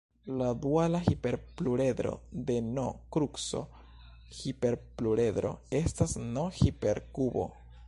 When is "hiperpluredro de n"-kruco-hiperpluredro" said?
1.09-5.55